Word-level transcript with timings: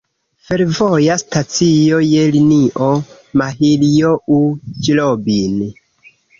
Fervoja 0.45 1.17
stacio 1.23 1.99
je 2.07 2.25
linio 2.37 2.89
Mahiljoŭ-Ĵlobin. 3.43 5.65